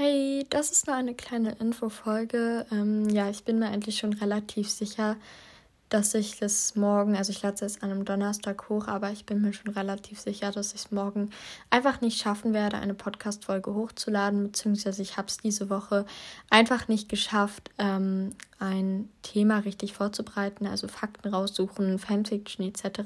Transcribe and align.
Hey, 0.00 0.46
das 0.48 0.70
ist 0.70 0.86
nur 0.86 0.94
eine 0.94 1.12
kleine 1.12 1.56
Infofolge. 1.58 2.66
Ähm, 2.70 3.08
ja, 3.08 3.30
ich 3.30 3.44
bin 3.44 3.58
mir 3.58 3.66
eigentlich 3.66 3.98
schon 3.98 4.12
relativ 4.12 4.70
sicher, 4.70 5.16
dass 5.88 6.14
ich 6.14 6.38
das 6.38 6.76
morgen, 6.76 7.16
also 7.16 7.30
ich 7.30 7.42
lade 7.42 7.64
es 7.64 7.82
an 7.82 7.90
einem 7.90 8.04
Donnerstag 8.04 8.68
hoch, 8.68 8.88
aber 8.88 9.10
ich 9.10 9.24
bin 9.24 9.40
mir 9.40 9.52
schon 9.52 9.72
relativ 9.72 10.20
sicher, 10.20 10.52
dass 10.52 10.74
ich 10.74 10.80
es 10.80 10.90
morgen 10.90 11.30
einfach 11.70 12.00
nicht 12.00 12.20
schaffen 12.20 12.52
werde, 12.52 12.76
eine 12.76 12.94
Podcast-Folge 12.94 13.74
hochzuladen, 13.74 14.44
beziehungsweise 14.44 15.00
ich 15.02 15.16
habe 15.16 15.28
es 15.28 15.38
diese 15.38 15.70
Woche 15.70 16.04
einfach 16.50 16.88
nicht 16.88 17.08
geschafft, 17.08 17.70
ähm, 17.78 18.34
ein 18.60 19.08
Thema 19.22 19.58
richtig 19.60 19.92
vorzubereiten, 19.92 20.66
also 20.66 20.88
Fakten 20.88 21.28
raussuchen, 21.32 21.98
Fanfiction 21.98 22.66
etc. 22.66 23.00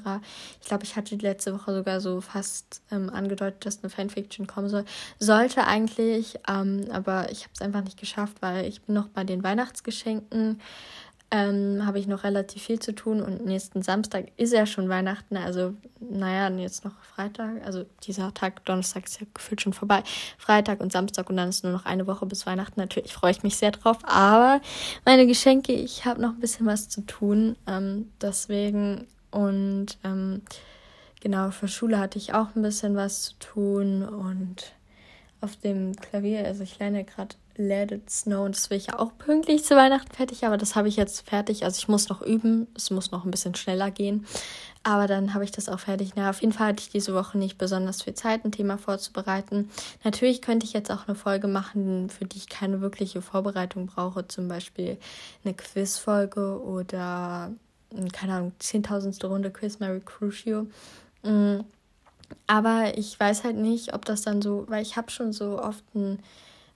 Ich 0.61 0.67
glaube, 0.67 0.83
ich 0.83 0.95
hatte 0.95 1.15
die 1.15 1.23
letzte 1.23 1.53
Woche 1.53 1.73
sogar 1.73 2.01
so 2.01 2.21
fast 2.21 2.81
ähm, 2.91 3.09
angedeutet, 3.09 3.65
dass 3.65 3.83
eine 3.83 3.91
Fanfiction 3.91 4.47
kommen 4.47 4.69
soll. 4.69 4.83
Sollte 5.19 5.65
eigentlich, 5.67 6.39
ähm, 6.47 6.87
aber 6.91 7.31
ich 7.31 7.43
habe 7.43 7.51
es 7.53 7.61
einfach 7.61 7.83
nicht 7.83 7.99
geschafft, 7.99 8.37
weil 8.41 8.65
ich 8.65 8.81
bin 8.81 8.95
noch 8.95 9.09
bei 9.09 9.23
den 9.23 9.43
Weihnachtsgeschenken 9.43 10.59
ähm, 11.33 11.83
habe 11.83 11.97
ich 11.97 12.05
noch 12.05 12.23
relativ 12.23 12.61
viel 12.61 12.79
zu 12.79 12.93
tun 12.93 13.19
und 13.23 13.43
nächsten 13.43 13.81
Samstag 13.81 14.27
ist 14.37 14.53
ja 14.53 14.67
schon 14.67 14.87
Weihnachten, 14.87 15.35
also 15.35 15.73
naja, 15.99 16.47
jetzt 16.49 16.85
noch 16.85 16.93
Freitag, 17.01 17.65
also 17.65 17.85
dieser 18.03 18.31
Tag, 18.35 18.63
Donnerstag 18.65 19.05
ist 19.05 19.19
ja 19.19 19.25
gefühlt 19.33 19.59
schon 19.59 19.73
vorbei, 19.73 20.03
Freitag 20.37 20.79
und 20.79 20.91
Samstag 20.91 21.31
und 21.31 21.37
dann 21.37 21.49
ist 21.49 21.63
nur 21.63 21.73
noch 21.73 21.85
eine 21.85 22.05
Woche 22.05 22.27
bis 22.27 22.45
Weihnachten, 22.45 22.79
natürlich 22.79 23.11
freue 23.11 23.31
ich 23.31 23.41
mich 23.41 23.57
sehr 23.57 23.71
drauf, 23.71 23.97
aber 24.03 24.61
meine 25.05 25.25
Geschenke, 25.25 25.73
ich 25.73 26.05
habe 26.05 26.21
noch 26.21 26.33
ein 26.33 26.39
bisschen 26.39 26.67
was 26.67 26.87
zu 26.87 27.01
tun, 27.01 27.55
ähm, 27.65 28.11
deswegen 28.21 29.07
und 29.31 29.97
ähm, 30.03 30.43
genau, 31.19 31.49
für 31.49 31.67
Schule 31.67 31.97
hatte 31.97 32.19
ich 32.19 32.35
auch 32.35 32.55
ein 32.55 32.61
bisschen 32.61 32.95
was 32.95 33.23
zu 33.23 33.39
tun 33.39 34.03
und 34.03 34.71
auf 35.41 35.55
dem 35.55 35.95
Klavier, 35.95 36.45
also 36.45 36.61
ich 36.61 36.77
lerne 36.77 37.03
gerade 37.03 37.35
Let 37.55 37.91
It 37.91 38.09
Snow 38.09 38.45
und 38.45 38.55
das 38.55 38.69
will 38.69 38.77
ich 38.77 38.87
ja 38.87 38.99
auch 38.99 39.17
pünktlich 39.17 39.63
zu 39.63 39.75
Weihnachten 39.75 40.11
fertig, 40.11 40.45
aber 40.45 40.57
das 40.57 40.75
habe 40.75 40.87
ich 40.87 40.95
jetzt 40.95 41.27
fertig. 41.27 41.63
Also 41.63 41.77
ich 41.77 41.87
muss 41.87 42.09
noch 42.09 42.21
üben, 42.21 42.67
es 42.75 42.89
muss 42.89 43.11
noch 43.11 43.25
ein 43.25 43.31
bisschen 43.31 43.53
schneller 43.53 43.91
gehen, 43.91 44.25
aber 44.81 45.05
dann 45.05 45.33
habe 45.33 45.43
ich 45.43 45.51
das 45.51 45.69
auch 45.69 45.79
fertig. 45.79 46.11
Na, 46.15 46.29
auf 46.29 46.41
jeden 46.41 46.53
Fall 46.53 46.67
hatte 46.67 46.81
ich 46.81 46.89
diese 46.89 47.13
Woche 47.13 47.37
nicht 47.37 47.57
besonders 47.57 48.01
viel 48.01 48.15
Zeit, 48.15 48.43
ein 48.43 48.51
Thema 48.51 48.77
vorzubereiten. 48.77 49.69
Natürlich 50.03 50.41
könnte 50.41 50.65
ich 50.65 50.73
jetzt 50.73 50.91
auch 50.91 51.07
eine 51.07 51.15
Folge 51.15 51.47
machen, 51.47 52.09
für 52.09 52.25
die 52.25 52.37
ich 52.37 52.49
keine 52.49 52.81
wirkliche 52.81 53.21
Vorbereitung 53.21 53.85
brauche, 53.85 54.27
zum 54.27 54.47
Beispiel 54.47 54.97
eine 55.43 55.53
Quizfolge 55.53 56.59
oder, 56.61 57.51
keine 58.13 58.33
Ahnung, 58.33 58.53
zehntausendste 58.57 59.27
Runde 59.27 59.51
Quiz 59.51 59.79
Mary 59.79 60.01
Crucio. 60.03 60.65
Mm, 61.21 61.59
aber 62.47 62.97
ich 62.97 63.19
weiß 63.19 63.43
halt 63.43 63.57
nicht, 63.57 63.93
ob 63.93 64.05
das 64.05 64.23
dann 64.23 64.41
so, 64.41 64.65
weil 64.67 64.81
ich 64.81 64.97
habe 64.97 65.11
schon 65.11 65.33
so 65.33 65.61
oft 65.61 65.83
ein 65.93 66.19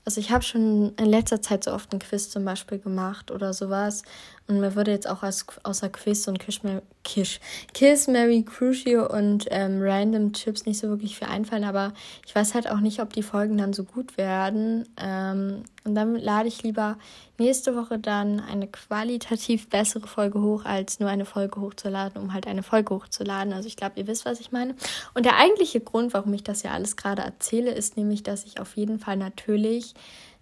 also 0.07 0.21
ich 0.21 0.31
habe 0.31 0.41
schon 0.41 0.93
in 0.95 1.05
letzter 1.05 1.41
Zeit 1.41 1.65
so 1.65 1.73
oft 1.73 1.91
ein 1.91 1.99
Quiz 1.99 2.29
zum 2.29 2.45
Beispiel 2.45 2.79
gemacht 2.79 3.29
oder 3.29 3.51
sowas. 3.51 4.03
Und 4.47 4.61
mir 4.61 4.73
würde 4.73 4.91
jetzt 4.91 5.09
auch 5.09 5.21
als, 5.21 5.45
außer 5.63 5.89
Quiz 5.89 6.29
und 6.29 6.39
Kish, 6.39 6.61
Kish, 7.03 7.41
Kiss, 7.73 8.07
Mary, 8.07 8.43
Crucio 8.43 9.05
und 9.13 9.47
ähm, 9.49 9.79
Random 9.81 10.31
Chips 10.31 10.65
nicht 10.65 10.79
so 10.79 10.87
wirklich 10.87 11.17
viel 11.17 11.27
einfallen. 11.27 11.65
Aber 11.65 11.91
ich 12.25 12.33
weiß 12.33 12.53
halt 12.53 12.71
auch 12.71 12.79
nicht, 12.79 13.01
ob 13.01 13.11
die 13.11 13.21
Folgen 13.21 13.57
dann 13.57 13.73
so 13.73 13.83
gut 13.83 14.17
werden. 14.17 14.87
Ähm, 14.95 15.63
und 15.87 15.95
dann 15.95 16.15
lade 16.15 16.49
ich 16.49 16.63
lieber 16.63 16.97
nächste 17.37 17.73
Woche 17.75 17.97
dann 17.97 18.41
eine 18.41 18.67
qualitativ 18.67 19.69
bessere 19.69 20.05
Folge 20.05 20.41
hoch, 20.41 20.65
als 20.65 20.99
nur 20.99 21.09
eine 21.09 21.23
Folge 21.23 21.61
hochzuladen, 21.61 22.21
um 22.21 22.33
halt 22.33 22.45
eine 22.45 22.61
Folge 22.61 22.93
hochzuladen. 22.93 23.53
Also 23.53 23.67
ich 23.67 23.77
glaube, 23.77 23.97
ihr 23.97 24.05
wisst, 24.05 24.25
was 24.25 24.41
ich 24.41 24.51
meine. 24.51 24.75
Und 25.13 25.25
der 25.25 25.37
eigentliche 25.37 25.79
Grund, 25.79 26.13
warum 26.13 26.33
ich 26.33 26.43
das 26.43 26.63
ja 26.63 26.71
alles 26.71 26.97
gerade 26.97 27.21
erzähle, 27.21 27.71
ist 27.71 27.95
nämlich, 27.95 28.21
dass 28.21 28.43
ich 28.43 28.59
auf 28.59 28.75
jeden 28.75 28.99
Fall 28.99 29.15
natürlich 29.15 29.93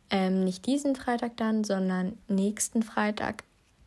ähm, 0.09 0.43
nicht 0.43 0.66
diesen 0.66 0.95
Freitag 0.95 1.38
dann, 1.38 1.63
sondern 1.63 2.17
nächsten 2.27 2.81
Freitag 2.81 3.43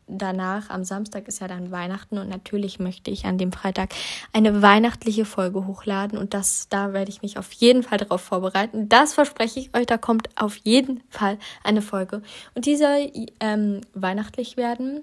danach, 0.09 0.71
am 0.71 0.85
Samstag 0.85 1.29
ist 1.29 1.41
ja 1.41 1.49
dann 1.49 1.71
Weihnachten 1.71 2.19
und 2.19 2.29
natürlich 2.29 2.79
möchte 2.79 3.11
ich 3.11 3.25
an 3.25 3.39
dem 3.39 3.53
Freitag 3.53 3.91
eine 4.33 4.63
weihnachtliche 4.63 5.25
Folge 5.25 5.67
hochladen 5.67 6.19
und 6.19 6.35
das, 6.35 6.69
da 6.69 6.93
werde 6.93 7.11
ich 7.11 7.23
mich 7.23 7.39
auf 7.39 7.53
jeden 7.53 7.83
Fall 7.83 7.99
darauf 7.99 8.21
vorbereiten. 8.21 8.89
Das 8.89 9.15
verspreche 9.15 9.61
ich 9.61 9.75
euch, 9.77 9.87
da 9.87 9.99
kommt 9.99 10.29
auf 10.37 10.57
jeden 10.57 11.03
Fall 11.11 11.39
eine 11.65 11.83
Folge 11.83 12.23
und 12.55 12.67
die 12.67 12.77
soll 12.77 13.11
ähm, 13.41 13.81
weihnachtlich 13.95 14.57
werden. 14.57 15.03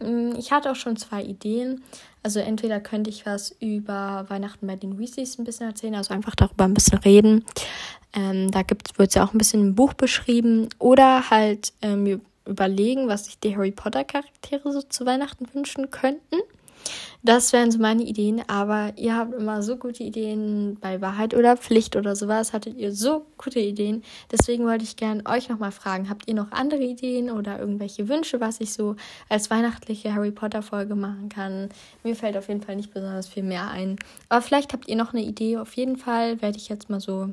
Mm, 0.00 0.32
ich 0.38 0.52
hatte 0.52 0.70
auch 0.70 0.76
schon 0.76 0.96
zwei 0.96 1.22
Ideen. 1.22 1.82
Also 2.22 2.38
entweder 2.38 2.80
könnte 2.80 3.10
ich 3.10 3.26
was 3.26 3.54
über 3.60 4.26
Weihnachten 4.28 4.66
bei 4.66 4.76
den 4.76 4.98
Weasleys 4.98 5.38
ein 5.38 5.44
bisschen 5.44 5.66
erzählen, 5.66 5.96
also 5.96 6.14
einfach 6.14 6.34
darüber 6.36 6.64
ein 6.64 6.74
bisschen 6.74 6.98
reden. 6.98 7.44
Ähm, 8.14 8.50
da 8.50 8.60
wird 8.60 9.08
es 9.08 9.14
ja 9.14 9.24
auch 9.24 9.32
ein 9.32 9.38
bisschen 9.38 9.60
im 9.60 9.74
Buch 9.74 9.94
beschrieben. 9.94 10.68
Oder 10.78 11.30
halt 11.30 11.72
ähm, 11.82 12.20
überlegen, 12.46 13.08
was 13.08 13.26
sich 13.26 13.38
die 13.38 13.56
Harry 13.56 13.70
Potter 13.72 14.04
Charaktere 14.04 14.72
so 14.72 14.82
zu 14.82 15.06
Weihnachten 15.06 15.46
wünschen 15.52 15.90
könnten. 15.90 16.40
Das 17.22 17.52
wären 17.52 17.70
so 17.70 17.78
meine 17.78 18.02
Ideen, 18.02 18.42
aber 18.48 18.92
ihr 18.96 19.16
habt 19.16 19.34
immer 19.34 19.62
so 19.62 19.76
gute 19.76 20.02
Ideen 20.02 20.76
bei 20.80 21.00
Wahrheit 21.00 21.34
oder 21.34 21.56
Pflicht 21.56 21.94
oder 21.94 22.16
sowas. 22.16 22.52
Hattet 22.52 22.76
ihr 22.76 22.92
so 22.92 23.26
gute 23.38 23.60
Ideen. 23.60 24.02
Deswegen 24.32 24.64
wollte 24.64 24.84
ich 24.84 24.96
gerne 24.96 25.22
euch 25.26 25.48
nochmal 25.48 25.70
fragen, 25.70 26.10
habt 26.10 26.26
ihr 26.26 26.34
noch 26.34 26.50
andere 26.50 26.82
Ideen 26.82 27.30
oder 27.30 27.60
irgendwelche 27.60 28.08
Wünsche, 28.08 28.40
was 28.40 28.60
ich 28.60 28.72
so 28.72 28.96
als 29.28 29.50
weihnachtliche 29.50 30.12
Harry 30.12 30.32
Potter 30.32 30.62
Folge 30.62 30.96
machen 30.96 31.28
kann? 31.28 31.68
Mir 32.02 32.16
fällt 32.16 32.36
auf 32.36 32.48
jeden 32.48 32.62
Fall 32.62 32.76
nicht 32.76 32.92
besonders 32.92 33.28
viel 33.28 33.44
mehr 33.44 33.70
ein. 33.70 33.96
Aber 34.28 34.42
vielleicht 34.42 34.72
habt 34.72 34.88
ihr 34.88 34.96
noch 34.96 35.12
eine 35.12 35.22
Idee. 35.22 35.58
Auf 35.58 35.74
jeden 35.74 35.96
Fall 35.96 36.42
werde 36.42 36.56
ich 36.56 36.68
jetzt 36.68 36.90
mal 36.90 37.00
so 37.00 37.28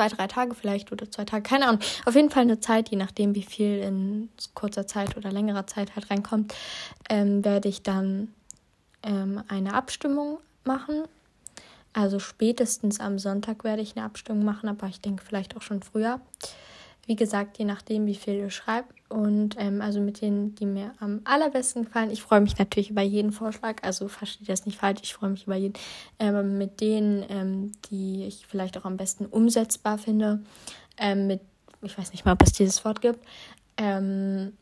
zwei, 0.00 0.08
drei 0.08 0.26
Tage 0.28 0.54
vielleicht 0.54 0.92
oder 0.92 1.10
zwei 1.10 1.26
Tage, 1.26 1.42
keine 1.42 1.66
Ahnung. 1.66 1.80
Auf 2.06 2.14
jeden 2.14 2.30
Fall 2.30 2.42
eine 2.42 2.58
Zeit, 2.60 2.88
je 2.88 2.96
nachdem, 2.96 3.34
wie 3.34 3.42
viel 3.42 3.80
in 3.80 4.30
kurzer 4.54 4.86
Zeit 4.86 5.16
oder 5.18 5.30
längerer 5.30 5.66
Zeit 5.66 5.94
halt 5.94 6.10
reinkommt, 6.10 6.54
ähm, 7.10 7.44
werde 7.44 7.68
ich 7.68 7.82
dann 7.82 8.32
ähm, 9.02 9.42
eine 9.48 9.74
Abstimmung 9.74 10.38
machen. 10.64 11.02
Also 11.92 12.18
spätestens 12.18 12.98
am 12.98 13.18
Sonntag 13.18 13.62
werde 13.62 13.82
ich 13.82 13.94
eine 13.94 14.06
Abstimmung 14.06 14.42
machen, 14.42 14.70
aber 14.70 14.86
ich 14.86 15.02
denke 15.02 15.22
vielleicht 15.22 15.54
auch 15.56 15.62
schon 15.62 15.82
früher. 15.82 16.20
Wie 17.10 17.16
gesagt, 17.16 17.58
je 17.58 17.64
nachdem, 17.64 18.06
wie 18.06 18.14
viel 18.14 18.34
ihr 18.34 18.50
schreibt. 18.50 18.94
Und 19.08 19.56
ähm, 19.58 19.82
also 19.82 20.00
mit 20.00 20.20
denen, 20.20 20.54
die 20.54 20.64
mir 20.64 20.92
am 21.00 21.22
allerbesten 21.24 21.86
gefallen. 21.86 22.12
Ich 22.12 22.22
freue 22.22 22.40
mich 22.40 22.56
natürlich 22.56 22.90
über 22.90 23.02
jeden 23.02 23.32
Vorschlag. 23.32 23.82
Also 23.82 24.06
versteht 24.06 24.48
das 24.48 24.64
nicht 24.64 24.78
falsch. 24.78 25.00
Ich 25.02 25.14
freue 25.14 25.30
mich 25.30 25.48
über 25.48 25.56
jeden. 25.56 25.74
Ähm, 26.20 26.56
mit 26.56 26.80
denen, 26.80 27.24
ähm, 27.28 27.72
die 27.90 28.26
ich 28.26 28.46
vielleicht 28.46 28.78
auch 28.78 28.84
am 28.84 28.96
besten 28.96 29.26
umsetzbar 29.26 29.98
finde. 29.98 30.44
Ähm, 30.98 31.26
mit, 31.26 31.40
ich 31.82 31.98
weiß 31.98 32.12
nicht 32.12 32.24
mal, 32.24 32.34
ob 32.34 32.44
es 32.44 32.52
dieses 32.52 32.84
Wort 32.84 33.00
gibt. 33.00 33.18
Ähm, 33.76 34.52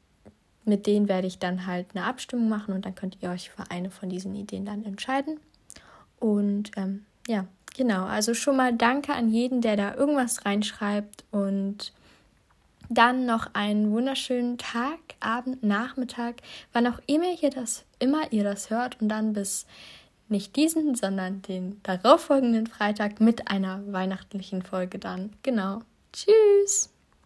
mit 0.64 0.86
denen 0.86 1.06
werde 1.06 1.26
ich 1.26 1.38
dann 1.38 1.66
halt 1.66 1.88
eine 1.94 2.06
Abstimmung 2.06 2.48
machen 2.48 2.72
und 2.72 2.86
dann 2.86 2.94
könnt 2.94 3.18
ihr 3.20 3.28
euch 3.28 3.50
für 3.50 3.70
eine 3.70 3.90
von 3.90 4.08
diesen 4.08 4.34
Ideen 4.34 4.64
dann 4.64 4.86
entscheiden. 4.86 5.38
Und 6.18 6.70
ähm, 6.78 7.04
ja, 7.26 7.44
genau. 7.76 8.06
Also 8.06 8.32
schon 8.32 8.56
mal 8.56 8.72
danke 8.72 9.12
an 9.12 9.28
jeden, 9.28 9.60
der 9.60 9.76
da 9.76 9.94
irgendwas 9.94 10.46
reinschreibt 10.46 11.26
und 11.30 11.92
dann 12.88 13.26
noch 13.26 13.54
einen 13.54 13.90
wunderschönen 13.90 14.58
Tag, 14.58 14.98
Abend, 15.20 15.62
Nachmittag, 15.62 16.36
wann 16.72 16.86
auch 16.86 17.00
immer 17.06 17.40
ihr 17.40 17.50
das, 17.50 17.84
immer 17.98 18.32
ihr 18.32 18.44
das 18.44 18.70
hört 18.70 19.00
und 19.00 19.08
dann 19.08 19.32
bis 19.32 19.66
nicht 20.28 20.56
diesen, 20.56 20.94
sondern 20.94 21.42
den 21.42 21.80
darauffolgenden 21.82 22.66
Freitag 22.66 23.20
mit 23.20 23.50
einer 23.50 23.80
weihnachtlichen 23.92 24.62
Folge 24.62 24.98
dann. 24.98 25.32
Genau. 25.42 25.80
Tschüss. 26.12 26.90